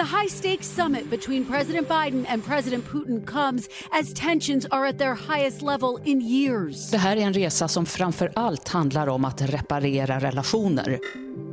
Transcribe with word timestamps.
The 0.00 0.16
high 0.16 0.28
stakes 0.28 0.66
summit 0.66 1.10
between 1.10 1.44
President 1.44 1.88
Biden 1.88 2.26
and 2.28 2.44
President 2.44 2.84
Putin 2.84 3.26
comes 3.26 3.68
as 3.90 4.14
tensions 4.14 4.66
are 4.70 4.86
at 4.86 4.98
their 4.98 5.14
highest 5.14 5.62
level 5.62 5.98
in 6.04 6.20
years. 6.20 6.90
Det 6.90 6.98
här 6.98 7.16
är 7.16 7.20
en 7.20 7.32
resa 7.32 7.68
som 7.68 7.86
framför 7.86 8.32
allt 8.34 8.68
handlar 8.68 9.06
om 9.06 9.24
att 9.24 9.42
reparera 9.42 10.18
relationer. 10.18 10.98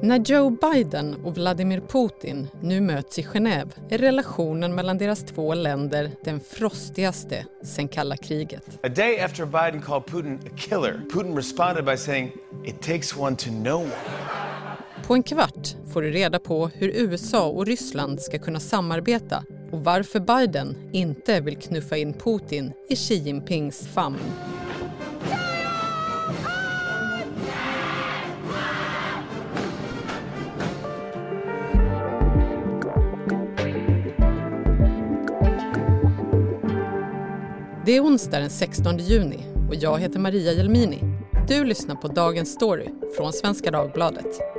När 0.01 0.19
Joe 0.19 0.49
Biden 0.49 1.15
och 1.23 1.35
Vladimir 1.35 1.79
Putin 1.79 2.47
nu 2.61 2.81
möts 2.81 3.19
i 3.19 3.21
Genève 3.21 3.69
är 3.89 3.97
relationen 3.97 4.75
mellan 4.75 4.97
deras 4.97 5.23
två 5.23 5.53
länder 5.53 6.11
den 6.23 6.39
frostigaste 6.39 7.45
sedan 7.63 7.87
kalla 7.87 8.17
kriget. 8.17 8.79
A 8.83 8.89
day 8.89 9.19
after 9.19 9.45
Biden 9.45 9.81
called 9.81 10.05
Putin 10.05 10.39
a 10.45 10.57
killer, 10.57 11.01
Putin 11.13 11.35
responded 11.35 11.85
by 11.85 11.97
saying, 11.97 12.31
it 12.65 12.81
takes 12.81 13.17
one 13.17 13.35
to 13.35 13.49
know 13.49 13.81
one. 13.81 14.46
På 15.07 15.13
en 15.13 15.23
kvart 15.23 15.75
får 15.93 16.01
du 16.01 16.11
reda 16.11 16.39
på 16.39 16.67
hur 16.67 16.89
USA 16.89 17.49
och 17.49 17.65
Ryssland 17.65 18.21
ska 18.21 18.39
kunna 18.39 18.59
samarbeta 18.59 19.43
och 19.71 19.83
varför 19.83 20.19
Biden 20.19 20.75
inte 20.93 21.39
vill 21.39 21.57
knuffa 21.57 21.97
in 21.97 22.13
Putin 22.13 22.71
i 22.89 22.95
Xi 22.95 23.15
Jinpings 23.15 23.87
famn. 23.87 24.17
Det 37.85 37.91
är 37.91 38.01
onsdag 38.01 38.39
den 38.39 38.49
16 38.49 38.97
juni 38.97 39.39
och 39.69 39.75
jag 39.75 39.99
heter 39.99 40.19
Maria 40.19 40.53
Jelmini. 40.53 40.99
Du 41.47 41.65
lyssnar 41.65 41.95
på 41.95 42.07
Dagens 42.07 42.53
Story 42.53 42.87
från 43.17 43.33
Svenska 43.33 43.71
Dagbladet. 43.71 44.56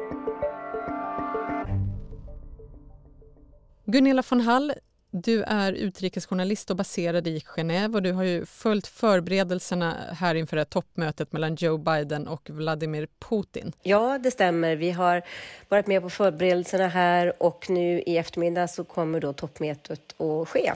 Gunilla 3.90 4.22
von 4.30 4.40
Hall, 4.40 4.72
du 5.10 5.42
är 5.42 5.72
utrikesjournalist 5.72 6.70
och 6.70 6.76
baserad 6.76 7.26
i 7.26 7.38
Genève 7.38 7.94
och 7.94 8.02
du 8.02 8.12
har 8.12 8.22
ju 8.22 8.46
följt 8.46 8.86
förberedelserna 8.86 9.96
här 10.12 10.34
inför 10.34 10.56
det 10.56 10.64
toppmötet 10.64 11.32
mellan 11.32 11.54
Joe 11.54 11.78
Biden 11.78 12.28
och 12.28 12.50
Vladimir 12.50 13.08
Putin. 13.18 13.72
Ja, 13.82 14.18
det 14.18 14.30
stämmer. 14.30 14.76
Vi 14.76 14.90
har 14.90 15.22
varit 15.68 15.86
med 15.86 16.02
på 16.02 16.10
förberedelserna 16.10 16.88
här 16.88 17.42
och 17.42 17.66
nu 17.70 18.02
i 18.06 18.16
eftermiddag 18.16 18.68
så 18.68 18.84
kommer 18.84 19.20
då 19.20 19.32
toppmötet 19.32 20.20
att 20.20 20.48
ske. 20.48 20.72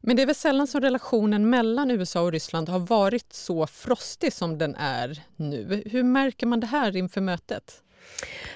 Men 0.00 0.16
det 0.16 0.22
är 0.22 0.26
väl 0.26 0.34
sällan 0.34 0.66
som 0.66 0.80
relationen 0.80 1.50
mellan 1.50 1.90
USA 1.90 2.20
och 2.20 2.32
Ryssland 2.32 2.68
har 2.68 2.78
varit 2.78 3.32
så 3.32 3.66
frostig 3.66 4.32
som 4.32 4.58
den 4.58 4.74
är 4.74 5.22
nu. 5.36 5.82
Hur 5.86 6.02
märker 6.02 6.46
man 6.46 6.60
det 6.60 6.66
här 6.66 6.96
inför 6.96 7.20
mötet? 7.20 7.82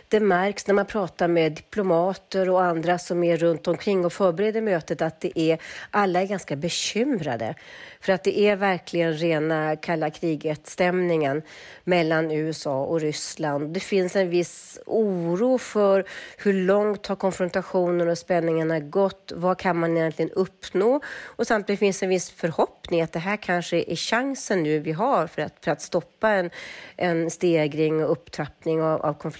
Det 0.08 0.20
märks 0.20 0.66
när 0.66 0.74
man 0.74 0.86
pratar 0.86 1.28
med 1.28 1.52
diplomater 1.52 2.50
och 2.50 2.62
andra 2.62 2.98
som 2.98 3.24
är 3.24 3.36
runt 3.36 3.68
omkring 3.68 4.04
och 4.04 4.12
förbereder 4.12 4.60
mötet 4.60 5.02
att 5.02 5.20
det 5.20 5.38
är, 5.38 5.58
alla 5.90 6.22
är 6.22 6.26
ganska 6.26 6.56
bekymrade. 6.56 7.54
För 8.00 8.12
att 8.12 8.24
det 8.24 8.38
är 8.38 8.56
verkligen 8.56 9.14
rena 9.14 9.76
kalla 9.76 10.10
kriget-stämningen 10.10 11.42
mellan 11.84 12.30
USA 12.30 12.84
och 12.84 13.00
Ryssland. 13.00 13.74
Det 13.74 13.80
finns 13.80 14.16
en 14.16 14.30
viss 14.30 14.78
oro 14.86 15.58
för 15.58 16.04
hur 16.38 16.52
långt 16.52 17.06
har 17.06 17.16
konfrontationen 17.16 18.08
och 18.08 18.18
spänningarna 18.18 18.80
gått? 18.80 19.32
Vad 19.34 19.58
kan 19.58 19.78
man 19.78 19.96
egentligen 19.96 20.30
uppnå? 20.30 21.00
Och 21.24 21.46
samtidigt 21.46 21.80
finns 21.80 22.02
en 22.02 22.08
viss 22.08 22.30
förhoppning 22.30 23.02
att 23.02 23.12
det 23.12 23.18
här 23.18 23.36
kanske 23.36 23.84
är 23.92 23.96
chansen 23.96 24.62
nu 24.62 24.78
vi 24.78 24.92
har 24.92 25.26
för 25.26 25.42
att, 25.42 25.54
för 25.60 25.70
att 25.70 25.82
stoppa 25.82 26.30
en, 26.30 26.50
en 26.96 27.30
stegring 27.30 28.04
och 28.04 28.12
upptrappning 28.12 28.82
av, 28.82 29.02
av 29.02 29.14
konflikten. 29.14 29.33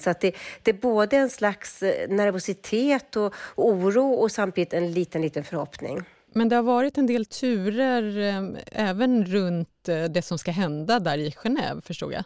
Så 0.00 0.10
att 0.10 0.20
det, 0.20 0.34
det 0.62 0.70
är 0.70 0.74
både 0.74 1.16
en 1.16 1.30
slags 1.30 1.82
eh, 1.82 2.08
nervositet 2.08 3.16
och 3.16 3.34
oro 3.56 4.12
och 4.12 4.30
samtidigt 4.30 4.72
en 4.72 4.92
liten, 4.92 5.22
liten 5.22 5.44
förhoppning. 5.44 6.02
Men 6.32 6.48
det 6.48 6.56
har 6.56 6.62
varit 6.62 6.98
en 6.98 7.06
del 7.06 7.26
turer 7.26 8.18
eh, 8.18 8.90
även 8.90 9.24
runt 9.24 9.88
eh, 9.88 10.04
det 10.04 10.22
som 10.22 10.38
ska 10.38 10.50
hända 10.50 11.00
där 11.00 11.18
i 11.18 11.30
Genève, 11.30 11.80
förstod 11.80 12.12
jag. 12.12 12.24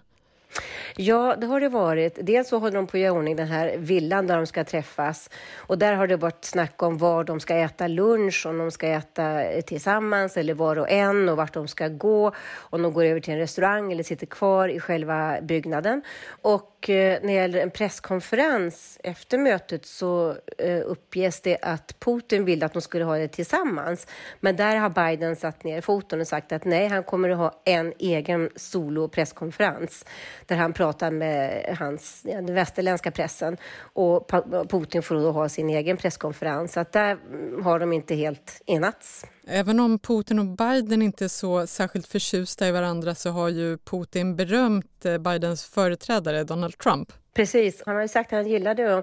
Ja, 0.96 1.36
det 1.36 1.46
har 1.46 1.60
det 1.60 1.68
varit. 1.68 2.18
Dels 2.22 2.48
så 2.48 2.58
håller 2.58 2.76
de 2.76 2.86
på 2.86 2.96
att 2.96 3.00
göra 3.00 3.12
ordning 3.12 3.36
den 3.36 3.48
här 3.48 3.76
villan 3.76 4.26
där 4.26 4.36
de 4.36 4.46
ska 4.46 4.64
träffas. 4.64 5.30
Och 5.56 5.78
där 5.78 5.92
har 5.92 6.06
det 6.06 6.16
varit 6.16 6.44
snack 6.44 6.82
om 6.82 6.98
var 6.98 7.24
de 7.24 7.40
ska 7.40 7.54
äta 7.54 7.86
lunch, 7.86 8.46
om 8.46 8.58
de 8.58 8.70
ska 8.70 8.86
äta 8.86 9.42
tillsammans 9.66 10.36
eller 10.36 10.54
var 10.54 10.78
och 10.78 10.90
en 10.90 11.28
och 11.28 11.36
vart 11.36 11.54
de 11.54 11.68
ska 11.68 11.88
gå. 11.88 12.32
Om 12.56 12.82
de 12.82 12.92
går 12.92 13.04
över 13.04 13.20
till 13.20 13.32
en 13.32 13.38
restaurang 13.38 13.92
eller 13.92 14.02
sitter 14.02 14.26
kvar 14.26 14.68
i 14.68 14.80
själva 14.80 15.40
byggnaden. 15.42 16.02
Och 16.42 16.90
eh, 16.90 17.18
när 17.22 17.28
det 17.28 17.32
gäller 17.32 17.60
en 17.60 17.70
presskonferens 17.70 18.98
efter 19.04 19.38
mötet 19.38 19.86
så 19.86 20.36
eh, 20.58 20.80
uppges 20.84 21.40
det 21.40 21.58
att 21.62 22.00
Putin 22.00 22.44
ville 22.44 22.66
att 22.66 22.72
de 22.72 22.82
skulle 22.82 23.04
ha 23.04 23.16
det 23.16 23.28
tillsammans. 23.28 24.06
Men 24.40 24.56
där 24.56 24.76
har 24.76 24.90
Biden 24.90 25.36
satt 25.36 25.64
ner 25.64 25.80
foten 25.80 26.20
och 26.20 26.26
sagt 26.26 26.52
att 26.52 26.64
nej, 26.64 26.88
han 26.88 27.02
kommer 27.02 27.30
att 27.30 27.38
ha 27.38 27.60
en 27.64 27.92
egen 27.98 28.50
solo-presskonferens 28.56 30.04
där 30.48 30.56
han 30.56 30.72
pratar 30.72 31.10
med 31.10 31.64
hans, 31.78 32.22
den 32.22 32.54
västerländska 32.54 33.10
pressen 33.10 33.56
och 33.80 34.30
Putin 34.68 35.02
får 35.02 35.14
då 35.14 35.30
ha 35.30 35.48
sin 35.48 35.70
egen 35.70 35.96
presskonferens. 35.96 36.72
Så 36.72 36.80
att 36.80 36.92
där 36.92 37.18
har 37.62 37.78
de 37.78 37.92
inte 37.92 38.14
helt 38.14 38.62
enats. 38.66 39.26
Även 39.46 39.80
om 39.80 39.98
Putin 39.98 40.38
och 40.38 40.46
Biden 40.46 41.02
inte 41.02 41.24
är 41.24 41.28
så 41.28 41.66
särskilt 41.66 42.06
förtjusta 42.06 42.68
i 42.68 42.70
varandra 42.70 43.14
så 43.14 43.30
har 43.30 43.48
ju 43.48 43.78
Putin 43.78 44.36
berömt 44.36 45.04
eh, 45.04 45.18
Bidens 45.18 45.64
företrädare 45.64 46.44
Donald 46.44 46.78
Trump. 46.78 47.12
Precis, 47.34 47.82
han 47.86 47.94
har 47.94 48.02
ju 48.02 48.08
sagt 48.08 48.32
att 48.32 48.36
han 48.36 48.48
gillade 48.48 49.02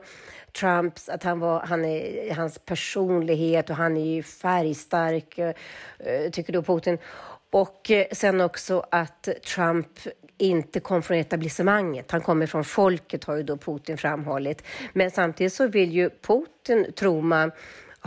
Trumps, 0.59 1.09
att 1.09 1.23
han 1.23 1.39
var, 1.39 1.59
han 1.59 1.85
är, 1.85 2.33
hans 2.35 2.59
personlighet 2.59 3.69
och 3.69 3.75
han 3.75 3.97
är 3.97 4.15
ju 4.15 4.23
färgstark, 4.23 5.37
eh, 5.37 5.53
tycker 6.31 6.53
då 6.53 6.63
Putin. 6.63 6.97
Och 7.51 7.91
eh, 7.91 8.05
sen 8.11 8.41
också 8.41 8.85
att 8.91 9.29
Trump 9.55 9.87
inte 10.37 10.79
kom 10.79 11.01
från 11.03 11.17
etablissemanget. 11.17 12.11
Han 12.11 12.21
kommer 12.21 12.47
från 12.47 12.63
folket, 12.63 13.23
har 13.23 13.35
ju 13.35 13.43
då 13.43 13.57
Putin 13.57 13.97
framhållit. 13.97 14.63
Men 14.93 15.11
samtidigt 15.11 15.53
så 15.53 15.67
vill 15.67 15.91
ju 15.91 16.09
Putin, 16.09 16.93
tror 16.95 17.21
man, 17.21 17.51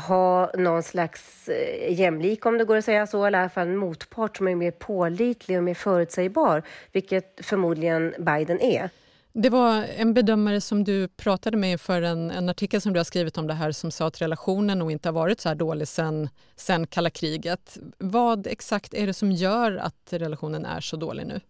ha 0.06 0.50
någon 0.54 0.82
slags 0.82 1.48
eh, 1.48 2.00
jämlik, 2.00 2.46
om 2.46 2.58
det 2.58 2.64
går 2.64 2.76
att 2.76 2.84
säga 2.84 3.06
så, 3.06 3.24
eller 3.24 3.38
i 3.38 3.40
alla 3.40 3.50
fall 3.50 3.68
en 3.68 3.76
motpart 3.76 4.36
som 4.36 4.48
är 4.48 4.54
mer 4.54 4.70
pålitlig 4.70 5.58
och 5.58 5.64
mer 5.64 5.74
förutsägbar, 5.74 6.62
vilket 6.92 7.40
förmodligen 7.42 8.14
Biden 8.18 8.60
är. 8.60 8.90
Det 9.32 9.50
var 9.50 9.84
en 9.96 10.14
bedömare 10.14 10.60
som 10.60 10.84
du 10.84 11.08
pratade 11.08 11.56
med 11.56 11.70
inför 11.72 12.02
en, 12.02 12.30
en, 12.30 12.48
artikel 12.48 12.80
som 12.80 12.92
du 12.92 12.98
har 12.98 13.04
skrivit 13.04 13.38
om 13.38 13.46
det 13.46 13.54
här 13.54 13.72
som 13.72 13.90
sa 13.90 14.06
att 14.06 14.22
relationen 14.22 14.78
nog 14.78 14.92
inte 14.92 15.08
har 15.08 15.14
varit 15.14 15.40
så 15.40 15.48
här 15.48 15.56
dålig 15.56 15.88
sen, 15.88 16.28
sen 16.56 16.86
kalla 16.86 17.10
kriget. 17.10 17.78
Vad 17.98 18.46
exakt 18.46 18.94
är 18.94 19.06
det 19.06 19.14
som 19.14 19.32
gör 19.32 19.76
att 19.76 20.12
relationen 20.12 20.64
är 20.64 20.80
så 20.80 20.96
dålig 20.96 21.26
nu? 21.26 21.40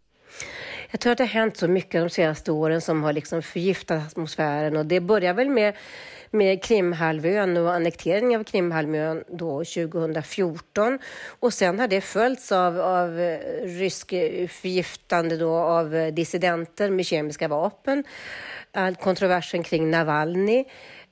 Jag 0.91 1.01
tror 1.01 1.13
att 1.13 1.19
det 1.19 1.25
har 1.25 1.29
hänt 1.29 1.57
så 1.57 1.69
mycket 1.69 2.01
de 2.03 2.11
senaste 2.11 2.53
åren 2.53 2.81
som 2.81 3.03
har 3.03 3.13
liksom 3.13 3.43
förgiftat 3.43 4.07
atmosfären 4.07 4.77
och 4.77 4.87
det 4.87 5.01
börjar 5.01 5.35
väl 5.35 5.49
med 5.49 5.75
med 6.31 6.63
Krimhalvön 6.63 7.57
och 7.57 7.75
annekteringen 7.75 8.41
av 8.41 8.45
Krimhalvön 8.45 9.25
då 9.29 9.65
2014. 9.65 10.99
Och 11.41 11.53
sen 11.53 11.79
har 11.79 11.89
det 11.89 12.01
följts 12.01 12.53
av, 12.53 12.81
av 12.81 13.39
rysk 13.63 14.09
förgiftande 14.49 15.37
då 15.37 15.55
av 15.55 16.11
dissidenter 16.13 16.91
med 16.91 17.07
kemiska 17.07 17.49
vapen. 17.49 18.05
All 18.73 18.95
kontroversen 18.95 19.63
kring 19.63 19.91
Navalny 19.91 20.65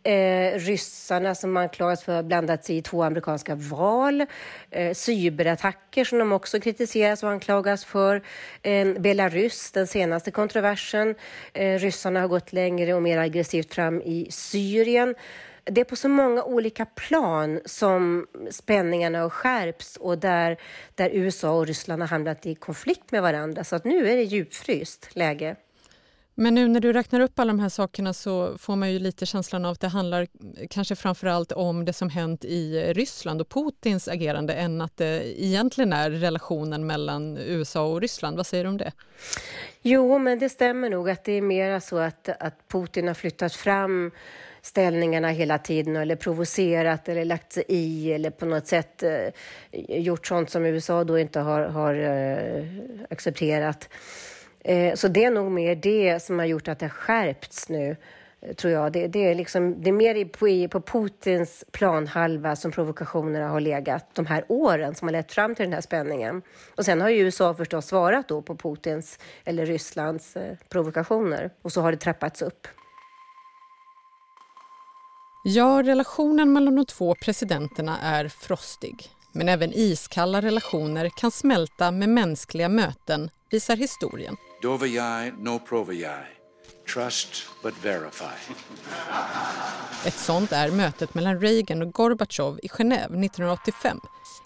eh, 0.06 0.58
ryssarna 0.58 1.34
som 1.34 1.56
anklagas 1.56 2.02
för 2.02 2.12
att 2.12 2.16
ha 2.16 2.22
blandat 2.22 2.64
sig 2.64 2.76
i 2.76 2.82
två 2.82 3.02
amerikanska 3.02 3.54
val, 3.54 4.24
eh, 4.70 4.94
cyberattacker 4.94 6.04
som 6.04 6.18
de 6.18 6.32
också 6.32 6.60
kritiseras 6.60 7.22
och 7.22 7.30
anklagas 7.30 7.84
för, 7.84 8.22
eh, 8.62 8.92
Belarus, 8.98 9.72
den 9.72 9.86
senaste 9.86 10.30
kontroversen. 10.30 11.14
Eh, 11.52 11.78
ryssarna 11.78 12.20
har 12.20 12.28
gått 12.28 12.52
längre 12.52 12.94
och 12.94 13.02
mer 13.02 13.18
aggressivt 13.18 13.74
fram 13.74 14.00
i 14.00 14.26
Syrien. 14.30 15.14
Det 15.64 15.80
är 15.80 15.84
på 15.84 15.96
så 15.96 16.08
många 16.08 16.42
olika 16.42 16.84
plan 16.84 17.60
som 17.64 18.26
spänningarna 18.50 19.18
har 19.18 19.30
skärpts 19.30 19.96
och 19.96 20.18
där, 20.18 20.56
där 20.94 21.10
USA 21.12 21.50
och 21.50 21.66
Ryssland 21.66 22.02
har 22.02 22.08
hamnat 22.08 22.46
i 22.46 22.54
konflikt 22.54 23.12
med 23.12 23.22
varandra. 23.22 23.64
Så 23.64 23.76
att 23.76 23.84
nu 23.84 24.08
är 24.08 24.16
det 24.16 24.22
djupfryst 24.22 25.16
läge. 25.16 25.56
Men 26.38 26.54
nu 26.54 26.68
när 26.68 26.80
du 26.80 26.92
räknar 26.92 27.20
upp 27.20 27.38
alla 27.38 27.52
de 27.52 27.60
här 27.60 27.68
sakerna 27.68 28.12
så 28.12 28.58
får 28.58 28.76
man 28.76 28.92
ju 28.92 28.98
lite 28.98 29.26
känslan 29.26 29.64
av 29.64 29.72
att 29.72 29.80
det 29.80 29.88
handlar 29.88 30.26
kanske 30.70 30.96
framförallt 30.96 31.52
om 31.52 31.84
det 31.84 31.92
som 31.92 32.10
hänt 32.10 32.44
i 32.44 32.92
Ryssland 32.92 33.40
och 33.40 33.48
Putins 33.48 34.08
agerande 34.08 34.54
än 34.54 34.80
att 34.80 34.96
det 34.96 35.42
egentligen 35.42 35.92
är 35.92 36.10
relationen 36.10 36.86
mellan 36.86 37.36
USA 37.38 37.86
och 37.86 38.00
Ryssland. 38.00 38.36
Vad 38.36 38.46
säger 38.46 38.64
du 38.64 38.70
om 38.70 38.76
det? 38.76 38.92
Jo, 39.82 40.18
men 40.18 40.38
det 40.38 40.48
stämmer 40.48 40.90
nog 40.90 41.10
att 41.10 41.24
det 41.24 41.32
är 41.32 41.42
mer 41.42 41.80
så 41.80 41.98
att, 41.98 42.28
att 42.28 42.68
Putin 42.68 43.08
har 43.08 43.14
flyttat 43.14 43.54
fram 43.54 44.10
ställningarna 44.62 45.28
hela 45.28 45.58
tiden 45.58 45.96
eller 45.96 46.16
provocerat 46.16 47.08
eller 47.08 47.24
lagt 47.24 47.52
sig 47.52 47.64
i 47.68 48.12
eller 48.12 48.30
på 48.30 48.46
något 48.46 48.66
sätt 48.66 49.02
eh, 49.02 49.28
gjort 50.00 50.26
sånt 50.26 50.50
som 50.50 50.66
USA 50.66 51.04
då 51.04 51.18
inte 51.18 51.40
har, 51.40 51.62
har 51.62 51.94
eh, 51.94 52.64
accepterat. 53.10 53.88
Eh, 54.66 54.94
så 54.94 55.08
det 55.08 55.24
är 55.24 55.30
nog 55.30 55.52
mer 55.52 55.74
det 55.74 56.22
som 56.22 56.38
har 56.38 56.46
gjort 56.46 56.68
att 56.68 56.78
det 56.78 56.86
har 56.86 56.90
skärpts 56.90 57.68
nu. 57.68 57.96
Eh, 58.40 58.54
tror 58.54 58.72
jag. 58.72 58.92
Det, 58.92 59.06
det 59.06 59.30
är, 59.30 59.34
liksom, 59.34 59.82
det 59.82 59.90
är 59.90 59.92
mer 59.92 60.24
på, 60.24 60.68
på 60.68 60.80
Putins 60.80 61.64
planhalva 61.72 62.56
som 62.56 62.70
provokationerna 62.70 63.48
har 63.48 63.60
legat 63.60 64.14
de 64.14 64.26
här 64.26 64.44
åren 64.48 64.94
som 64.94 65.08
har 65.08 65.12
lett 65.12 65.32
fram 65.32 65.54
till 65.54 65.64
den 65.64 65.72
här 65.72 65.80
spänningen. 65.80 66.42
Och 66.76 66.84
sen 66.84 67.00
har 67.00 67.08
ju 67.08 67.18
USA 67.18 67.54
förstås 67.54 67.86
svarat 67.86 68.28
då 68.28 68.42
på 68.42 68.56
Putins 68.56 69.18
eller 69.44 69.66
Rysslands 69.66 70.36
eh, 70.36 70.56
provokationer 70.68 71.50
och 71.62 71.72
så 71.72 71.80
har 71.80 71.92
det 71.92 71.98
trappats 71.98 72.42
upp. 72.42 72.68
Ja, 75.44 75.82
relationen 75.84 76.52
mellan 76.52 76.76
de 76.76 76.84
två 76.84 77.14
presidenterna 77.14 77.98
är 78.02 78.28
frostig. 78.28 79.10
Men 79.32 79.48
även 79.48 79.72
iskalla 79.72 80.42
relationer 80.42 81.10
kan 81.16 81.30
smälta 81.30 81.90
med 81.90 82.08
mänskliga 82.08 82.68
möten, 82.68 83.30
visar 83.50 83.76
historien. 83.76 84.36
Dovajai 84.66 85.32
no 85.38 85.58
provajai. 85.58 86.24
Trust 86.94 87.28
but 87.62 87.74
verify. 87.84 88.54
Ett 90.06 90.14
sånt 90.14 90.52
är 90.52 90.70
mötet 90.70 91.14
mellan 91.14 91.40
Reagan 91.40 91.82
och 91.82 91.92
Gorbatjov 91.92 92.60
i 92.62 92.68
Genève 92.68 93.24
1985 93.24 94.00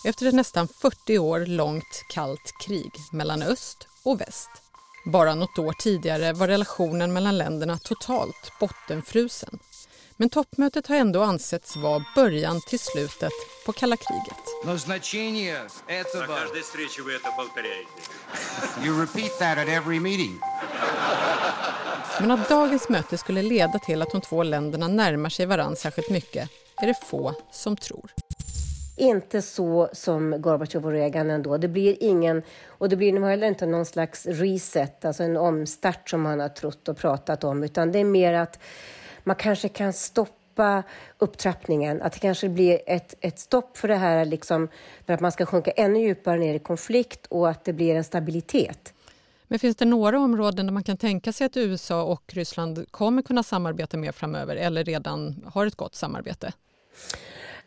efter 0.04 0.26
ett 0.26 0.34
nästan 0.34 0.68
40 0.68 1.18
år 1.18 1.46
långt 1.46 2.04
kallt 2.08 2.52
krig 2.66 2.92
mellan 3.12 3.42
öst 3.42 3.88
och 4.04 4.20
väst. 4.20 4.50
Bara 5.06 5.34
något 5.34 5.58
år 5.58 5.72
tidigare 5.72 6.32
var 6.32 6.48
relationen 6.48 7.12
mellan 7.12 7.38
länderna 7.38 7.78
totalt 7.78 8.52
bottenfrusen. 8.60 9.58
Men 10.20 10.30
toppmötet 10.30 10.86
har 10.86 10.96
ändå 10.96 11.22
ansetts 11.22 11.76
vara 11.76 12.04
början 12.14 12.60
till 12.68 12.78
slutet 12.78 13.32
på 13.66 13.72
kalla 13.72 13.96
kriget. 13.96 14.44
You 18.84 19.00
repeat 19.00 19.38
that 19.38 19.58
at 19.58 19.68
every 19.68 20.00
meeting. 20.00 20.40
Men 22.20 22.30
att 22.30 22.48
dagens 22.48 22.88
möte 22.88 23.18
skulle 23.18 23.42
leda 23.42 23.78
till 23.78 24.02
att 24.02 24.10
de 24.10 24.20
två 24.20 24.42
länderna 24.42 24.88
närmar 24.88 25.30
sig 25.30 25.46
varandra 25.46 25.76
särskilt 25.76 26.10
mycket 26.10 26.50
är 26.82 26.86
det 26.86 26.94
få 27.04 27.34
som 27.50 27.76
tror. 27.76 28.10
Inte 28.96 29.42
så 29.42 29.88
som 29.92 30.42
Gorbatjov 30.42 30.86
och 30.86 30.92
Reagan 30.92 31.30
ändå. 31.30 31.56
Det 31.56 31.68
blir 31.68 31.96
ingen, 32.00 32.42
och 32.68 32.88
det 32.88 32.96
blir 32.96 33.12
nog 33.12 33.24
heller 33.24 33.46
inte 33.46 33.66
någon 33.66 33.86
slags 33.86 34.26
reset, 34.26 35.04
alltså 35.04 35.22
en 35.22 35.36
omstart 35.36 36.10
som 36.10 36.20
man 36.20 36.40
har 36.40 36.48
trott 36.48 36.88
och 36.88 36.96
pratat 36.96 37.44
om, 37.44 37.64
utan 37.64 37.92
det 37.92 37.98
är 37.98 38.04
mer 38.04 38.32
att 38.32 38.58
man 39.24 39.36
kanske 39.36 39.68
kan 39.68 39.92
stoppa 39.92 40.82
upptrappningen, 41.18 42.02
att 42.02 42.12
det 42.12 42.18
kanske 42.18 42.48
blir 42.48 42.80
ett, 42.86 43.14
ett 43.20 43.38
stopp 43.38 43.76
för 43.76 43.88
det 43.88 43.96
här, 43.96 44.24
liksom, 44.24 44.68
för 45.06 45.12
att 45.12 45.20
man 45.20 45.32
ska 45.32 45.46
sjunka 45.46 45.70
ännu 45.70 46.00
djupare 46.00 46.38
ner 46.38 46.54
i 46.54 46.58
konflikt 46.58 47.26
och 47.26 47.48
att 47.48 47.64
det 47.64 47.72
blir 47.72 47.94
en 47.94 48.04
stabilitet. 48.04 48.94
Men 49.50 49.58
finns 49.58 49.76
det 49.76 49.84
några 49.84 50.20
områden 50.20 50.66
där 50.66 50.72
man 50.72 50.82
kan 50.82 50.96
tänka 50.96 51.32
sig 51.32 51.46
att 51.46 51.56
USA 51.56 52.02
och 52.02 52.22
Ryssland 52.26 52.86
kommer 52.90 53.22
kunna 53.22 53.42
samarbeta 53.42 53.96
mer 53.96 54.12
framöver 54.12 54.56
eller 54.56 54.84
redan 54.84 55.44
har 55.46 55.66
ett 55.66 55.74
gott 55.74 55.94
samarbete? 55.94 56.52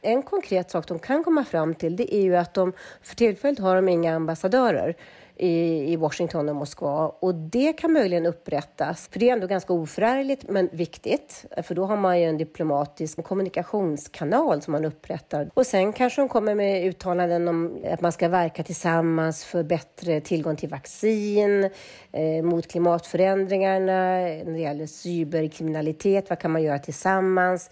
En 0.02 0.24
konkret 0.24 0.72
sak 0.72 0.88
de 0.88 1.00
kan 1.00 1.24
komma 1.24 1.44
fram 1.44 1.76
till 1.76 1.96
det 1.96 2.16
är 2.16 2.22
ju 2.22 2.36
att 2.36 2.54
de 2.54 2.74
för 3.02 3.16
tillfället 3.16 3.60
har 3.60 3.76
de 3.76 3.90
inga 3.90 4.16
ambassadörer 4.16 4.96
i, 5.38 5.96
Washington 5.96 6.50
och 6.50 6.56
Moskva 6.56 7.08
och 7.20 7.36
det 7.36 7.74
kan 7.74 7.94
möjligen 7.94 8.26
upprättas. 8.26 9.10
För 9.12 9.20
det 9.20 9.30
är 9.30 9.34
ändå 9.34 9.48
ganska 9.48 9.74
oförargligt 9.74 10.50
men 10.50 10.70
viktigt. 10.72 11.46
För 11.64 11.76
då 11.76 11.86
har 11.86 11.98
man 11.98 12.20
ju 12.20 12.26
en 12.26 12.38
diplomatisk 12.38 13.24
kommunikationskanal 13.24 14.62
som 14.62 14.72
man 14.72 14.86
upprättar. 14.86 15.50
Och 15.54 15.66
sen 15.66 15.94
kanske 15.94 16.22
de 16.22 16.30
kommer 16.30 16.56
med 16.56 16.86
uttalanden 16.86 17.48
om 17.48 17.78
att 17.92 18.02
man 18.02 18.12
ska 18.12 18.30
verka 18.30 18.64
tillsammans 18.64 19.46
för 19.46 19.64
bättre 19.64 20.22
tillgång 20.22 20.56
till 20.56 20.70
vaccin, 20.70 21.70
eh, 22.12 22.44
mot 22.44 22.68
klimatförändringarna, 22.68 24.20
när 24.46 24.54
det 24.54 24.60
gäller 24.60 24.86
cyberkriminalitet, 24.86 26.30
vad 26.30 26.40
kan 26.40 26.52
man 26.52 26.64
göra 26.64 26.80
tillsammans? 26.80 27.70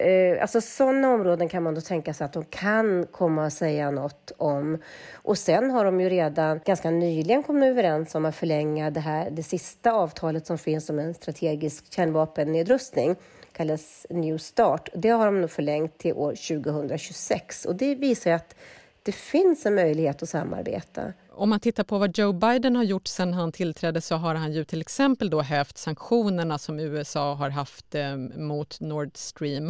Eh, 0.00 0.42
alltså 0.42 0.60
sådana 0.60 1.12
områden 1.14 1.48
kan 1.48 1.62
man 1.62 1.74
då 1.74 1.80
tänka 1.80 2.14
sig 2.14 2.24
att 2.24 2.32
de 2.32 2.44
kan 2.44 3.06
komma 3.06 3.46
att 3.46 3.52
säga 3.52 3.90
något 3.90 4.32
om. 4.36 4.78
Och 5.12 5.38
sen 5.38 5.70
har 5.70 5.84
de 5.84 6.00
ju 6.00 6.08
redan 6.08 6.60
ganska 6.64 6.90
nyligen 6.90 7.42
kommit 7.42 7.70
överens 7.70 8.14
om 8.14 8.24
att 8.24 8.36
förlänga 8.36 8.90
det 8.90 9.00
här, 9.00 9.30
det 9.30 9.42
sista 9.42 9.92
avtalet 9.92 10.46
som 10.46 10.58
finns 10.58 10.90
om 10.90 10.98
en 10.98 11.14
strategisk 11.14 11.92
kärnvapennedrustning 11.92 13.16
kallas 13.52 14.06
New 14.10 14.38
Start. 14.38 14.88
Det 14.94 15.08
har 15.08 15.26
de 15.26 15.40
nu 15.40 15.48
förlängt 15.48 15.98
till 15.98 16.12
år 16.12 16.34
2026 16.64 17.64
och 17.64 17.74
det 17.74 17.94
visar 17.94 18.30
ju 18.30 18.36
att 18.36 18.54
det 19.02 19.12
finns 19.12 19.66
en 19.66 19.74
möjlighet 19.74 20.22
att 20.22 20.28
samarbeta. 20.28 21.12
Om 21.30 21.50
man 21.50 21.60
tittar 21.60 21.84
på 21.84 21.98
vad 21.98 22.18
Joe 22.18 22.32
Biden 22.32 22.76
har 22.76 22.84
gjort 22.84 23.06
sen 23.06 23.34
han 23.34 23.52
tillträdde 23.52 24.00
så 24.00 24.14
har 24.14 24.34
han 24.34 24.52
ju 24.52 24.64
till 24.64 24.80
exempel 24.80 25.30
då 25.30 25.40
hävt 25.40 25.78
sanktionerna 25.78 26.58
som 26.58 26.80
USA 26.80 27.34
har 27.34 27.50
haft 27.50 27.94
eh, 27.94 28.16
mot 28.16 28.80
Nord 28.80 29.10
Stream, 29.14 29.68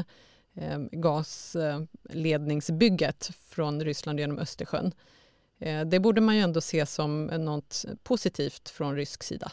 eh, 0.55 0.79
gasledningsbygget 0.93 3.31
från 3.49 3.85
Ryssland 3.85 4.21
genom 4.21 4.39
Östersjön. 4.39 4.93
Eh, 5.61 5.81
det 5.81 6.01
borde 6.01 6.21
man 6.21 6.37
ju 6.37 6.43
ändå 6.43 6.61
se 6.61 6.87
som 6.87 7.27
något 7.27 7.85
positivt 8.03 8.69
från 8.69 8.97
rysk 8.97 9.23
sida. 9.23 9.53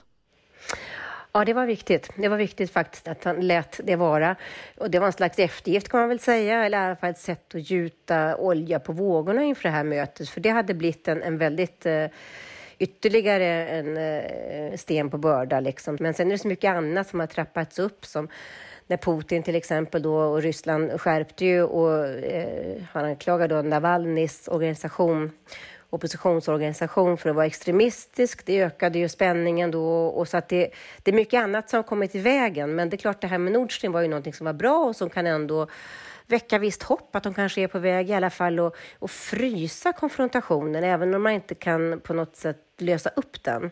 Ja, 1.31 1.45
det 1.45 1.53
var 1.53 1.65
viktigt. 1.65 2.09
Det 2.15 2.27
var 2.27 2.37
viktigt 2.37 2.71
faktiskt 2.71 3.07
att 3.07 3.23
han 3.23 3.47
lät 3.47 3.79
det 3.83 3.95
vara. 3.95 4.35
Och 4.77 4.91
det 4.91 4.99
var 4.99 5.07
en 5.07 5.13
slags 5.13 5.39
eftergift 5.39 5.89
kan 5.89 5.99
man 5.99 6.09
väl 6.09 6.19
säga, 6.19 6.65
eller 6.65 6.77
i 6.77 6.85
alla 6.85 6.95
fall 6.95 7.09
ett 7.09 7.17
sätt 7.17 7.55
att 7.55 7.69
gjuta 7.69 8.37
olja 8.37 8.79
på 8.79 8.93
vågorna 8.93 9.43
inför 9.43 9.63
det 9.63 9.75
här 9.75 9.83
mötet. 9.83 10.29
För 10.29 10.41
det 10.41 10.49
hade 10.49 10.73
blivit 10.73 11.07
en, 11.07 11.23
en 11.23 11.37
väldigt 11.37 11.85
eh, 11.85 12.05
ytterligare 12.79 13.67
en 13.67 13.97
eh, 13.97 14.77
sten 14.77 15.09
på 15.09 15.17
börda. 15.17 15.59
Liksom. 15.59 15.97
Men 15.99 16.13
sen 16.13 16.27
är 16.27 16.31
det 16.31 16.37
så 16.37 16.47
mycket 16.47 16.69
annat 16.69 17.07
som 17.07 17.19
har 17.19 17.27
trappats 17.27 17.79
upp 17.79 18.05
som 18.05 18.27
när 18.87 18.97
Putin 18.97 19.43
till 19.43 19.55
exempel 19.55 20.01
då 20.01 20.15
och 20.15 20.41
Ryssland 20.41 21.01
skärpte 21.01 21.45
ju 21.45 21.63
och 21.63 22.07
eh, 22.07 22.81
han 22.91 23.05
anklagade 23.05 23.55
då 23.55 23.61
Navalnys 23.61 24.47
organisation 24.47 25.31
oppositionsorganisation 25.89 27.17
för 27.17 27.29
att 27.29 27.35
vara 27.35 27.45
extremistisk. 27.45 28.45
Det 28.45 28.63
ökade 28.63 28.99
ju 28.99 29.09
spänningen 29.09 29.71
då 29.71 30.05
och 30.07 30.27
så 30.27 30.37
att 30.37 30.49
det, 30.49 30.71
det 31.03 31.11
är 31.11 31.15
mycket 31.15 31.43
annat 31.43 31.69
som 31.69 31.77
har 31.77 31.83
kommit 31.83 32.15
i 32.15 32.19
vägen. 32.19 32.75
Men 32.75 32.89
det 32.89 32.95
är 32.95 32.97
klart, 32.97 33.21
det 33.21 33.27
här 33.27 33.37
med 33.37 33.53
Nord 33.53 33.77
Stream 33.77 33.93
var 33.93 34.01
ju 34.01 34.07
någonting 34.07 34.33
som 34.33 34.45
var 34.45 34.53
bra 34.53 34.85
och 34.85 34.95
som 34.95 35.09
kan 35.09 35.27
ändå 35.27 35.67
väcka 36.27 36.59
visst 36.59 36.83
hopp 36.83 37.15
att 37.15 37.23
de 37.23 37.33
kanske 37.33 37.61
är 37.61 37.67
på 37.67 37.79
väg 37.79 38.09
i 38.09 38.13
alla 38.13 38.29
fall 38.29 38.59
att 38.59 39.11
frysa 39.11 39.93
konfrontationen, 39.93 40.83
även 40.83 41.13
om 41.13 41.23
man 41.23 41.31
inte 41.31 41.55
kan 41.55 41.99
på 41.99 42.13
något 42.13 42.35
sätt 42.35 42.57
lösa 42.77 43.09
upp 43.15 43.43
den. 43.43 43.71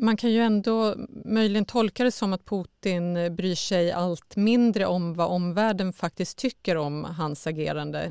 Man 0.00 0.16
kan 0.16 0.30
ju 0.30 0.40
ändå 0.40 0.94
möjligen 1.24 1.64
tolka 1.64 2.04
det 2.04 2.10
som 2.10 2.32
att 2.32 2.44
Putin 2.44 3.16
eh, 3.16 3.30
bryr 3.30 3.54
sig 3.54 3.92
allt 3.92 4.36
mindre 4.36 4.86
om 4.86 5.14
vad 5.14 5.28
omvärlden 5.28 5.92
faktiskt 5.92 6.38
tycker 6.38 6.76
om 6.76 7.04
hans 7.04 7.46
agerande, 7.46 8.10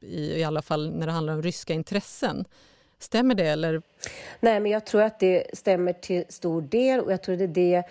i, 0.00 0.40
i 0.40 0.44
alla 0.44 0.62
fall 0.62 0.90
när 0.90 1.06
det 1.06 1.12
handlar 1.12 1.32
om 1.32 1.42
ryska 1.42 1.74
intressen. 1.74 2.44
Stämmer 2.98 3.34
det? 3.34 3.46
Eller? 3.46 3.82
Nej, 4.40 4.60
men 4.60 4.72
jag 4.72 4.86
tror 4.86 5.02
att 5.02 5.20
det 5.20 5.46
stämmer 5.52 5.92
till 5.92 6.24
stor 6.28 6.62
del 6.62 7.00
och 7.00 7.12
jag 7.12 7.22
tror 7.22 7.36
det 7.36 7.44
är 7.44 7.48
det 7.48 7.84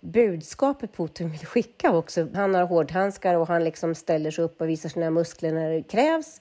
budskapet 0.00 0.96
Putin 0.96 1.30
vill 1.30 1.46
skicka 1.46 1.92
också. 1.92 2.28
Han 2.34 2.54
har 2.54 2.62
hårdhandskar 2.62 3.34
och 3.34 3.48
han 3.48 3.64
liksom 3.64 3.94
ställer 3.94 4.30
sig 4.30 4.44
upp 4.44 4.60
och 4.60 4.68
visar 4.68 4.88
sina 4.88 5.10
muskler 5.10 5.52
när 5.52 5.70
det 5.70 5.82
krävs 5.82 6.40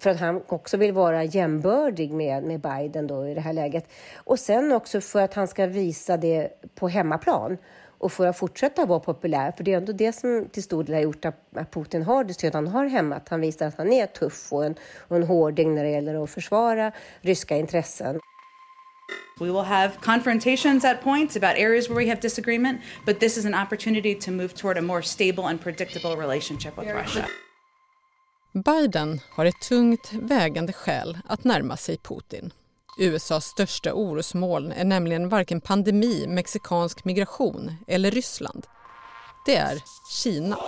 för 0.00 0.10
att 0.10 0.20
han 0.20 0.42
också 0.46 0.76
vill 0.76 0.92
vara 0.92 1.24
jämbördig 1.24 2.12
med, 2.12 2.44
med 2.44 2.60
Biden 2.60 3.06
då 3.06 3.28
i 3.28 3.34
det 3.34 3.40
här 3.40 3.52
läget. 3.52 3.88
Och 4.16 4.38
sen 4.38 4.72
också 4.72 5.00
för 5.00 5.22
att 5.22 5.34
han 5.34 5.48
ska 5.48 5.66
visa 5.66 6.16
det 6.16 6.48
på 6.74 6.88
hemmaplan 6.88 7.58
och 7.98 8.12
för 8.12 8.26
att 8.26 8.38
fortsätta 8.38 8.86
vara 8.86 9.00
populär. 9.00 9.52
För 9.56 9.64
det 9.64 9.72
är 9.72 9.76
ändå 9.76 9.92
det 9.92 10.12
som 10.12 10.48
till 10.52 10.62
stor 10.62 10.84
del 10.84 10.94
har 10.94 11.02
gjort 11.02 11.24
att 11.24 11.70
Putin 11.70 12.02
har 12.02 12.24
det 12.24 12.34
stöd 12.34 12.54
han 12.54 12.68
har 12.68 12.86
hemma. 12.86 13.16
Att 13.16 13.28
han 13.28 13.40
visar 13.40 13.66
att 13.66 13.78
han 13.78 13.92
är 13.92 14.06
tuff 14.06 14.52
och 14.52 14.64
en, 14.64 14.74
och 15.08 15.16
en 15.16 15.22
hårding 15.22 15.74
när 15.74 15.84
det 15.84 15.90
gäller 15.90 16.24
att 16.24 16.30
försvara 16.30 16.92
ryska 17.20 17.56
intressen. 17.56 18.20
We 19.40 19.46
will 19.46 19.64
have 19.64 19.92
confrontations 20.00 20.84
at 20.84 21.00
points 21.02 21.36
about 21.36 21.56
areas 21.56 21.88
where 21.88 22.04
we 22.04 22.08
have 22.08 22.20
disagreement, 22.20 22.80
but 23.06 23.20
this 23.20 23.36
is 23.36 23.46
an 23.46 23.54
opportunity 23.54 24.14
to 24.14 24.30
move 24.30 24.48
toward 24.48 24.78
a 24.78 24.82
more 24.82 25.02
stable 25.02 25.44
and 25.44 25.60
predictable 25.60 26.16
relationship 26.16 26.76
with 26.76 26.88
Russia. 26.88 27.24
Biden 28.64 29.20
har 29.30 29.44
ett 29.44 29.60
tungt 29.60 30.12
vägande 30.12 30.72
skäl 30.72 31.18
att 31.28 31.44
närma 31.44 31.76
sig 31.76 31.98
Putin. 31.98 32.52
USAs 32.98 33.44
största 33.44 33.92
orosmoln 33.92 34.72
är 34.72 34.84
nämligen 34.84 35.28
varken 35.28 35.60
pandemi, 35.60 36.26
mexikansk 36.26 37.04
migration 37.04 37.76
eller 37.86 38.10
Ryssland. 38.10 38.66
Det 39.46 39.56
är 39.56 39.82
Kina. 40.10 40.58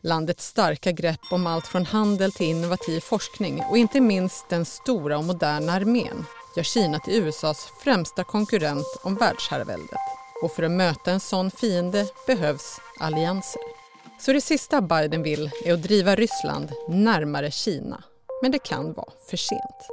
Landets 0.00 0.46
starka 0.46 0.92
grepp 0.92 1.20
om 1.30 1.46
allt 1.46 1.66
från 1.66 1.86
handel 1.86 2.32
till 2.32 2.46
innovativ 2.46 3.00
forskning 3.00 3.62
och 3.70 3.78
inte 3.78 4.00
minst 4.00 4.48
den 4.48 4.64
stora 4.64 5.18
och 5.18 5.24
moderna 5.24 5.72
armén 5.72 6.24
gör 6.56 6.62
Kina 6.62 6.98
till 6.98 7.14
USAs 7.14 7.68
främsta 7.84 8.24
konkurrent 8.24 8.86
om 9.02 9.14
världsherraväldet. 9.14 10.00
Och 10.42 10.52
för 10.52 10.62
att 10.62 10.70
möta 10.70 11.10
en 11.10 11.20
sån 11.20 11.50
fiende 11.50 12.06
behövs 12.26 12.80
allianser. 13.00 13.62
Så 14.20 14.32
det 14.32 14.40
sista 14.40 14.80
Biden 14.80 15.22
vill 15.22 15.50
är 15.64 15.72
att 15.72 15.82
driva 15.82 16.14
Ryssland 16.14 16.72
närmare 16.88 17.50
Kina. 17.50 18.04
Men 18.42 18.52
det 18.52 18.58
kan 18.58 18.92
vara 18.92 19.12
för 19.30 19.36
sent. 19.36 19.88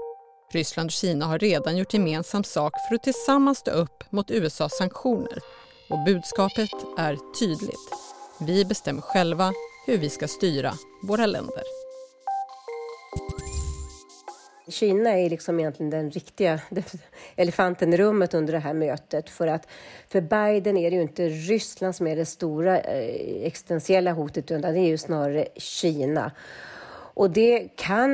Ryssland 0.51 0.87
och 0.87 0.91
Kina 0.91 1.25
har 1.25 1.39
redan 1.39 1.77
gjort 1.77 1.93
gemensam 1.93 2.43
sak 2.43 2.73
för 2.87 2.95
att 2.95 3.03
tillsammans 3.03 3.57
stå 3.57 3.71
upp 3.71 4.03
mot 4.11 4.31
USAs 4.31 4.77
sanktioner. 4.77 5.39
Och 5.89 6.03
budskapet 6.05 6.71
är 6.97 7.17
tydligt. 7.39 7.91
Vi 8.39 8.65
bestämmer 8.65 9.01
själva 9.01 9.53
hur 9.85 9.97
vi 9.97 10.09
ska 10.09 10.27
styra 10.27 10.73
våra 11.03 11.25
länder. 11.25 11.80
Kina 14.71 15.09
är 15.09 15.29
liksom 15.29 15.59
egentligen 15.59 15.89
den 15.89 16.11
riktiga 16.11 16.59
elefanten 17.35 17.93
i 17.93 17.97
rummet 17.97 18.33
under 18.33 18.53
det 18.53 18.59
här 18.59 18.73
mötet. 18.73 19.29
För 19.29 19.47
att 19.47 19.67
för 20.07 20.21
Biden 20.21 20.77
är 20.77 20.89
det 20.89 20.95
ju 20.95 21.01
inte 21.01 21.29
Ryssland 21.29 21.95
som 21.95 22.07
är 22.07 22.15
det 22.15 22.25
stora 22.25 22.79
eh, 22.79 23.45
existentiella 23.45 24.11
hotet, 24.11 24.51
utan 24.51 24.73
det 24.73 24.79
är 24.79 24.87
ju 24.87 24.97
snarare 24.97 25.47
Kina. 25.55 26.31
Och 27.13 27.29
det 27.29 27.67
kan 27.75 28.11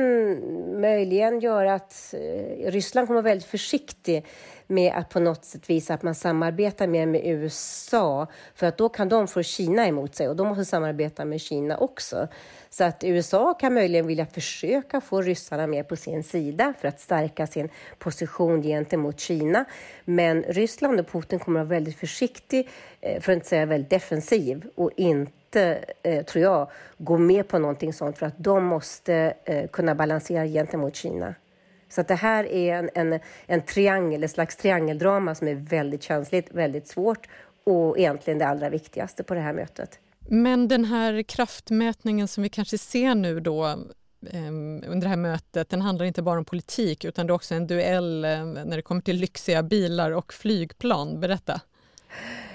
möjligen 0.80 1.40
göra 1.40 1.74
att 1.74 2.14
eh, 2.14 2.70
Ryssland 2.70 3.08
kommer 3.08 3.22
vara 3.22 3.30
väldigt 3.30 3.48
försiktig 3.48 4.26
med 4.66 4.92
att 4.92 5.08
på 5.08 5.20
något 5.20 5.44
sätt 5.44 5.70
visa 5.70 5.94
att 5.94 6.02
man 6.02 6.14
samarbetar 6.14 6.86
mer 6.86 7.06
med 7.06 7.20
USA, 7.24 8.26
för 8.54 8.66
att 8.66 8.78
då 8.78 8.88
kan 8.88 9.08
de 9.08 9.28
få 9.28 9.42
Kina 9.42 9.86
emot 9.86 10.14
sig 10.14 10.28
och 10.28 10.36
de 10.36 10.48
måste 10.48 10.64
samarbeta 10.64 11.24
med 11.24 11.40
Kina 11.40 11.76
också. 11.76 12.28
Så 12.70 12.84
att 12.84 13.04
USA 13.04 13.54
kan 13.54 13.74
möjligen 13.74 14.06
vilja 14.06 14.26
försöka 14.26 15.00
få 15.00 15.22
ryssarna 15.22 15.66
med 15.66 15.88
på 15.88 15.96
sin 15.96 16.24
sida 16.24 16.74
för 16.80 16.88
att 16.88 17.00
stärka 17.00 17.46
sin 17.46 17.68
position 17.98 18.62
gentemot 18.62 19.20
Kina. 19.20 19.64
Men 20.04 20.42
Ryssland 20.42 21.00
och 21.00 21.08
Putin 21.08 21.38
kommer 21.38 21.60
att 21.60 21.66
vara 21.66 21.76
väldigt 21.76 21.96
försiktig, 21.96 22.68
eh, 23.00 23.20
för 23.20 23.32
att 23.32 23.36
inte 23.36 23.48
säga 23.48 23.66
väldigt 23.66 23.90
defensiv 23.90 24.66
och 24.74 24.90
inte, 24.96 25.84
eh, 26.02 26.24
tror 26.24 26.44
jag, 26.44 26.70
gå 26.98 27.18
med 27.18 27.48
på 27.48 27.58
någonting 27.58 27.92
sånt 27.92 28.18
för 28.18 28.26
att 28.26 28.38
de 28.38 28.64
måste 28.64 29.34
eh, 29.44 29.68
kunna 29.68 29.94
balansera 29.94 30.46
gentemot 30.46 30.96
Kina. 30.96 31.34
Så 31.88 32.00
att 32.00 32.08
det 32.08 32.14
här 32.14 32.44
är 32.44 32.74
en, 32.74 32.90
en, 32.94 33.20
en 33.46 33.62
triangel, 33.62 34.24
ett 34.24 34.30
slags 34.30 34.56
triangeldrama 34.56 35.34
som 35.34 35.48
är 35.48 35.54
väldigt 35.54 36.02
känsligt, 36.02 36.52
väldigt 36.52 36.88
svårt 36.88 37.28
och 37.64 37.98
egentligen 37.98 38.38
det 38.38 38.46
allra 38.46 38.68
viktigaste 38.68 39.22
på 39.22 39.34
det 39.34 39.40
här 39.40 39.52
mötet. 39.52 39.98
Men 40.30 40.68
den 40.68 40.84
här 40.84 41.22
kraftmätningen 41.22 42.28
som 42.28 42.42
vi 42.42 42.48
kanske 42.48 42.78
ser 42.78 43.14
nu 43.14 43.40
då 43.40 43.64
ehm, 44.30 44.84
under 44.86 45.00
det 45.00 45.08
här 45.08 45.16
mötet, 45.16 45.68
den 45.68 45.82
handlar 45.82 46.06
inte 46.06 46.22
bara 46.22 46.38
om 46.38 46.44
politik 46.44 47.04
utan 47.04 47.26
det 47.26 47.30
är 47.30 47.34
också 47.34 47.54
en 47.54 47.66
duell 47.66 48.24
eh, 48.24 48.44
när 48.44 48.76
det 48.76 48.82
kommer 48.82 49.00
till 49.00 49.16
lyxiga 49.16 49.62
bilar 49.62 50.10
och 50.10 50.32
flygplan. 50.32 51.20
Berätta. 51.20 51.60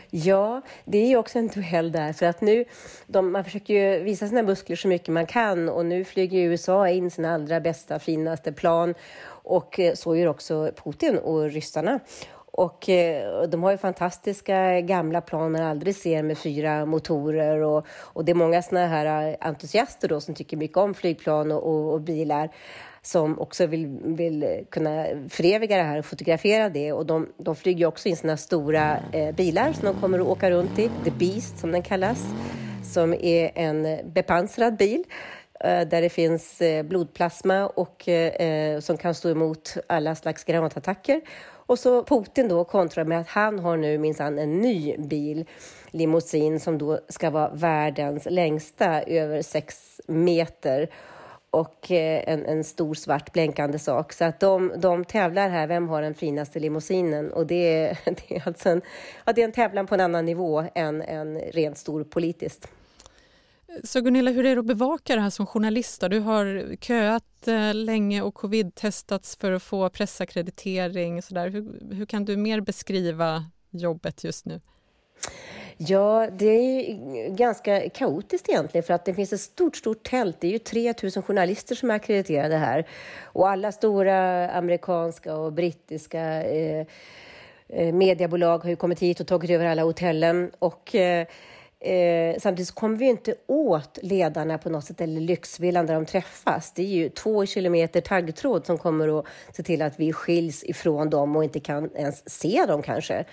Ja, 0.09 0.61
det 0.85 0.97
är 0.97 1.07
ju 1.07 1.17
också 1.17 1.39
en 1.39 1.47
duell 1.47 1.91
där, 1.91 2.13
för 2.13 2.25
att 2.25 2.41
nu, 2.41 2.65
de, 3.07 3.31
man 3.31 3.43
försöker 3.43 3.73
ju 3.73 4.03
visa 4.03 4.27
sina 4.27 4.43
muskler 4.43 4.75
så 4.75 4.87
mycket 4.87 5.07
man 5.07 5.25
kan 5.25 5.69
och 5.69 5.85
nu 5.85 6.05
flyger 6.05 6.39
USA 6.39 6.89
in 6.89 7.11
sina 7.11 7.33
allra 7.33 7.59
bästa, 7.59 7.99
finaste 7.99 8.51
plan 8.51 8.93
och 9.25 9.79
eh, 9.79 9.93
så 9.93 10.15
gör 10.15 10.27
också 10.27 10.71
Putin 10.83 11.17
och 11.17 11.51
ryssarna. 11.51 11.99
Och 12.57 12.89
eh, 12.89 13.41
de 13.41 13.63
har 13.63 13.71
ju 13.71 13.77
fantastiska 13.77 14.81
gamla 14.81 15.21
plan 15.21 15.51
man 15.51 15.61
aldrig 15.61 15.95
ser 15.95 16.23
med 16.23 16.37
fyra 16.37 16.85
motorer. 16.85 17.61
Och, 17.61 17.85
och 17.89 18.25
det 18.25 18.31
är 18.31 18.35
många 18.35 18.61
sådana 18.61 18.87
här 18.87 19.29
eh, 19.29 19.35
entusiaster 19.39 20.07
då 20.07 20.21
som 20.21 20.35
tycker 20.35 20.57
mycket 20.57 20.77
om 20.77 20.93
flygplan 20.93 21.51
och, 21.51 21.63
och, 21.63 21.93
och 21.93 22.01
bilar 22.01 22.49
som 23.01 23.39
också 23.39 23.65
vill, 23.65 23.87
vill 24.03 24.65
kunna 24.69 25.05
föreviga 25.29 25.77
det 25.77 25.83
här 25.83 25.99
och 25.99 26.05
fotografera 26.05 26.69
det. 26.69 26.93
Och 26.93 27.05
de, 27.05 27.29
de 27.37 27.55
flyger 27.55 27.85
också 27.85 28.09
in 28.09 28.17
sina 28.17 28.37
stora 28.37 28.97
eh, 29.11 29.35
bilar 29.35 29.73
som 29.73 29.85
de 29.85 30.01
kommer 30.01 30.19
att 30.19 30.27
åka 30.27 30.51
runt 30.51 30.79
i, 30.79 30.89
The 31.03 31.11
Beast 31.11 31.59
som 31.59 31.71
den 31.71 31.81
kallas, 31.81 32.25
som 32.83 33.13
är 33.13 33.51
en 33.55 34.11
bepansrad 34.13 34.77
bil. 34.77 35.03
Eh, 35.59 35.87
där 35.87 36.01
det 36.01 36.09
finns 36.09 36.61
eh, 36.61 36.83
blodplasma 36.83 37.67
och 37.67 38.09
eh, 38.09 38.47
eh, 38.47 38.79
som 38.79 38.97
kan 38.97 39.15
stå 39.15 39.29
emot 39.29 39.77
alla 39.87 40.15
slags 40.15 40.43
granatattacker. 40.43 41.21
Och 41.65 41.79
så 41.79 42.03
Putin 42.03 42.47
då 42.47 42.63
kontrar 42.63 43.05
med 43.05 43.19
att 43.19 43.27
han 43.27 43.59
har 43.59 43.77
nu 43.77 43.97
minsann 43.97 44.39
en 44.39 44.61
ny 44.61 44.97
bil, 44.97 45.45
limousin, 45.91 46.59
som 46.59 46.77
då 46.77 46.99
ska 47.09 47.29
vara 47.29 47.49
världens 47.53 48.27
längsta, 48.29 49.03
över 49.03 49.41
sex 49.41 50.01
meter 50.07 50.89
och 51.49 51.91
eh, 51.91 52.23
en, 52.27 52.45
en 52.45 52.63
stor 52.63 52.93
svart 52.93 53.33
blänkande 53.33 53.79
sak. 53.79 54.13
Så 54.13 54.25
att 54.25 54.39
de, 54.39 54.73
de 54.77 55.05
tävlar 55.05 55.49
här, 55.49 55.67
vem 55.67 55.89
har 55.89 56.01
den 56.01 56.13
finaste 56.13 56.59
limousinen? 56.59 57.31
Och 57.31 57.47
det 57.47 57.77
är, 57.77 57.97
det 58.05 58.35
är 58.35 58.47
alltså 58.47 58.69
en, 58.69 58.81
ja, 59.25 59.33
det 59.33 59.41
är 59.41 59.45
en 59.45 59.51
tävlan 59.51 59.87
på 59.87 59.95
en 59.95 60.01
annan 60.01 60.25
nivå 60.25 60.63
än, 60.75 61.01
än 61.01 61.39
rent 61.39 61.77
stor 61.77 62.03
politiskt. 62.03 62.67
Så 63.83 64.01
Gunilla, 64.01 64.31
hur 64.31 64.45
är 64.45 64.55
det 64.55 64.59
att 64.59 64.65
bevaka 64.65 65.15
det 65.15 65.21
här 65.21 65.29
som 65.29 65.45
journalist? 65.45 66.03
Du 66.09 66.19
har 66.19 66.75
köat 66.75 67.47
eh, 67.47 67.73
länge 67.73 68.21
och 68.21 68.33
covid-testats 68.33 69.37
för 69.37 69.51
att 69.51 69.63
få 69.63 69.89
pressackreditering. 69.89 71.21
Så 71.21 71.33
där. 71.33 71.49
Hur, 71.49 71.93
hur 71.95 72.05
kan 72.05 72.25
du 72.25 72.37
mer 72.37 72.61
beskriva 72.61 73.45
jobbet 73.71 74.23
just 74.23 74.45
nu? 74.45 74.61
Ja, 75.77 76.27
det 76.31 76.45
är 76.45 77.29
ganska 77.29 77.89
kaotiskt 77.89 78.49
egentligen 78.49 78.83
för 78.83 78.93
att 78.93 79.05
det 79.05 79.13
finns 79.13 79.33
ett 79.33 79.41
stort, 79.41 79.75
stort 79.75 80.03
tält. 80.03 80.37
Det 80.39 80.47
är 80.47 80.51
ju 80.51 80.59
3000 80.59 81.23
journalister 81.23 81.75
som 81.75 81.91
är 81.91 81.95
akkrediterade 81.95 82.55
här 82.55 82.87
och 83.23 83.49
alla 83.49 83.71
stora 83.71 84.49
amerikanska 84.51 85.35
och 85.35 85.53
brittiska 85.53 86.43
eh, 86.43 86.85
eh, 87.69 87.93
mediebolag 87.93 88.57
har 88.57 88.69
ju 88.69 88.75
kommit 88.75 88.99
hit 88.99 89.19
och 89.19 89.27
tagit 89.27 89.51
över 89.51 89.65
alla 89.65 89.83
hotellen 89.83 90.51
och 90.59 90.95
eh, 90.95 91.27
Eh, 91.83 92.39
samtidigt 92.39 92.71
kommer 92.71 92.97
vi 92.97 93.05
inte 93.05 93.35
åt 93.47 93.99
ledarna 94.01 94.57
på 94.57 94.69
något 94.69 94.85
sätt 94.85 95.01
eller 95.01 95.21
lyxvillan 95.21 95.85
där 95.85 95.93
de 95.93 96.05
träffas. 96.05 96.71
Det 96.75 96.81
är 96.83 96.87
ju 96.87 97.09
två 97.09 97.45
kilometer 97.45 98.01
taggtråd 98.01 98.65
som 98.65 98.77
kommer 98.77 99.19
att 99.19 99.25
se 99.55 99.63
till 99.63 99.81
att 99.81 99.99
vi 99.99 100.13
skiljs 100.13 100.63
ifrån 100.63 101.09
dem 101.09 101.35
och 101.35 101.43
inte 101.43 101.59
kan 101.59 101.95
ens 101.95 102.29
se 102.29 102.65
dem 102.65 102.81
kanske. 102.81 103.25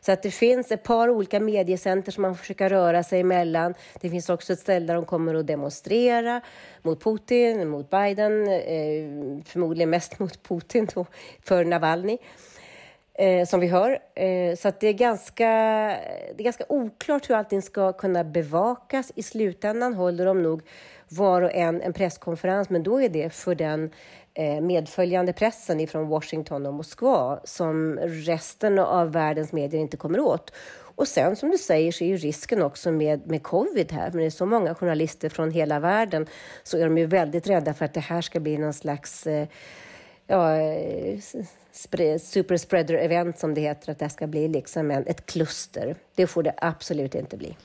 Så 0.00 0.12
att 0.12 0.22
det 0.22 0.30
finns 0.30 0.72
ett 0.72 0.82
par 0.82 1.08
olika 1.08 1.40
mediecenter 1.40 2.12
som 2.12 2.22
man 2.22 2.36
får 2.36 2.68
röra 2.68 3.02
sig 3.02 3.20
emellan. 3.20 3.74
Det 4.00 4.10
finns 4.10 4.28
också 4.28 4.52
ett 4.52 4.58
ställe 4.58 4.86
där 4.86 4.94
de 4.94 5.04
kommer 5.04 5.34
att 5.34 5.46
demonstrera 5.46 6.40
mot 6.82 7.04
Putin, 7.04 7.68
mot 7.68 7.90
Biden, 7.90 8.48
eh, 8.48 9.44
förmodligen 9.44 9.90
mest 9.90 10.18
mot 10.18 10.42
Putin 10.42 10.88
då, 10.94 11.06
för 11.42 11.64
Navalny. 11.64 12.18
Eh, 13.22 13.46
som 13.46 13.60
vi 13.60 13.66
hör. 13.66 13.98
Eh, 14.14 14.56
så 14.56 14.68
att 14.68 14.80
det, 14.80 14.88
är 14.88 14.92
ganska, 14.92 15.48
det 16.36 16.38
är 16.38 16.44
ganska 16.44 16.64
oklart 16.68 17.30
hur 17.30 17.34
allting 17.34 17.62
ska 17.62 17.92
kunna 17.92 18.24
bevakas. 18.24 19.12
I 19.14 19.22
slutändan 19.22 19.94
håller 19.94 20.26
de 20.26 20.42
nog 20.42 20.62
var 21.08 21.42
och 21.42 21.52
en 21.52 21.82
en 21.82 21.92
presskonferens, 21.92 22.70
men 22.70 22.82
då 22.82 23.02
är 23.02 23.08
det 23.08 23.30
för 23.30 23.54
den 23.54 23.90
Eh, 24.34 24.60
medföljande 24.60 25.32
pressen 25.32 25.80
ifrån 25.80 26.08
Washington 26.08 26.66
och 26.66 26.74
Moskva 26.74 27.40
som 27.44 27.98
resten 27.98 28.78
av 28.78 29.12
världens 29.12 29.52
medier 29.52 29.80
inte 29.80 29.96
kommer 29.96 30.20
åt. 30.20 30.52
Och 30.94 31.08
sen 31.08 31.36
som 31.36 31.50
du 31.50 31.58
säger 31.58 31.92
så 31.92 32.04
är 32.04 32.08
ju 32.08 32.16
risken 32.16 32.62
också 32.62 32.92
med, 32.92 33.26
med 33.26 33.42
covid 33.42 33.92
här, 33.92 34.10
men 34.10 34.20
det 34.20 34.26
är 34.26 34.30
så 34.30 34.46
många 34.46 34.74
journalister 34.74 35.28
från 35.28 35.50
hela 35.50 35.80
världen 35.80 36.26
så 36.62 36.78
är 36.78 36.84
de 36.84 36.98
ju 36.98 37.06
väldigt 37.06 37.46
rädda 37.46 37.74
för 37.74 37.84
att 37.84 37.94
det 37.94 38.00
här 38.00 38.20
ska 38.20 38.40
bli 38.40 38.58
någon 38.58 38.72
slags 38.72 39.26
eh, 39.26 39.48
ja, 40.32 40.56
eh, 40.56 41.20
super 42.18 42.56
spreader 42.56 42.94
event 42.94 43.38
som 43.38 43.54
det 43.54 43.60
heter, 43.60 43.92
att 43.92 43.98
det 43.98 44.08
ska 44.08 44.26
bli 44.26 44.48
liksom 44.48 44.90
en, 44.90 45.06
ett 45.06 45.26
kluster. 45.26 45.96
Det 46.14 46.26
får 46.26 46.42
det 46.42 46.54
absolut 46.56 47.14
inte 47.14 47.36
bli. 47.36 47.56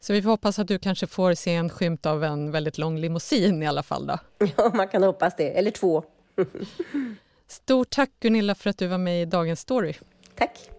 Så 0.00 0.12
vi 0.12 0.22
får 0.22 0.30
hoppas 0.30 0.58
att 0.58 0.68
du 0.68 0.78
kanske 0.78 1.06
får 1.06 1.34
se 1.34 1.54
en 1.54 1.70
skymt 1.70 2.06
av 2.06 2.24
en 2.24 2.50
väldigt 2.50 2.78
lång 2.78 2.98
limousin 2.98 3.62
i 3.62 3.66
alla 3.66 3.82
fall 3.82 4.06
då? 4.06 4.18
Ja, 4.56 4.70
man 4.74 4.88
kan 4.88 5.02
hoppas 5.02 5.36
det. 5.36 5.58
Eller 5.58 5.70
två. 5.70 6.04
Stort 7.48 7.90
tack 7.90 8.10
Gunilla 8.20 8.54
för 8.54 8.70
att 8.70 8.78
du 8.78 8.86
var 8.86 8.98
med 8.98 9.22
i 9.22 9.24
Dagens 9.24 9.60
Story. 9.60 9.94
Tack. 10.34 10.70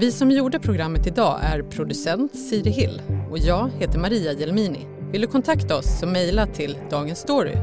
Vi 0.00 0.12
som 0.12 0.30
gjorde 0.30 0.58
programmet 0.58 1.06
idag 1.06 1.40
är 1.42 1.62
producent 1.62 2.36
Siri 2.36 2.70
Hill 2.70 3.02
och 3.30 3.38
jag 3.38 3.70
heter 3.78 3.98
Maria 3.98 4.32
Jelmini. 4.32 4.86
Vill 5.12 5.20
du 5.20 5.26
kontakta 5.26 5.76
oss 5.76 6.00
så 6.00 6.06
mejla 6.06 6.46
till 6.46 6.78
dagensstory 6.90 7.56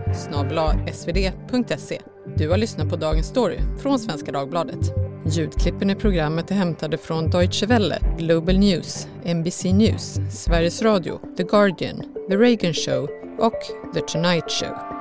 svd.se. 0.93 2.01
Du 2.37 2.49
har 2.49 2.57
lyssnat 2.57 2.89
på 2.89 2.95
Dagens 2.95 3.27
Story 3.27 3.57
från 3.81 3.99
Svenska 3.99 4.31
Dagbladet. 4.31 4.93
Ljudklippen 5.25 5.89
i 5.89 5.95
programmet 5.95 6.51
är 6.51 6.55
hämtade 6.55 6.97
från 6.97 7.29
Deutsche 7.29 7.65
Welle, 7.65 7.99
Global 8.17 8.57
News, 8.57 9.07
NBC 9.25 9.73
News, 9.73 10.19
Sveriges 10.31 10.81
Radio, 10.81 11.19
The 11.37 11.43
Guardian, 11.43 12.03
The 12.29 12.37
Reagan 12.37 12.73
Show 12.73 13.09
och 13.39 13.59
The 13.93 14.01
Tonight 14.01 14.51
Show. 14.51 14.96